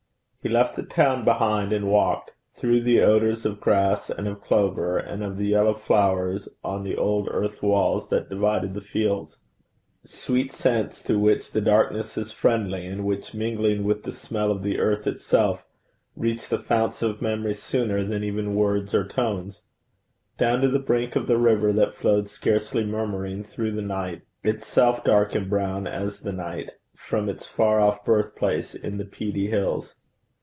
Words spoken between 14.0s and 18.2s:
the smell of the earth itself, reach the founts of memory sooner